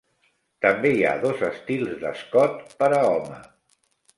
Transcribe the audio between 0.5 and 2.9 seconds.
També hi ha dos estils d'escot